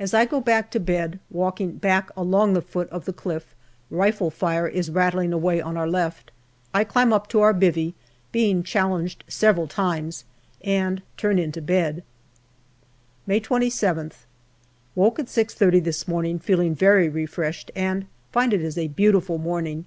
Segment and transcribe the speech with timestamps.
[0.00, 3.54] As I go back to bed, walking back along the foot of the cliff,
[3.88, 6.32] rifle fire is rattling away on our left.
[6.74, 7.94] I climb up to our" bivvy,"
[8.32, 10.24] being challenged several times,
[10.64, 12.02] and turn into bed.
[13.28, 14.24] MAY 105 May 27th.
[14.96, 19.84] Woke at 6.30 this morning, feeling very refreshed, and find it is a beautiful morning.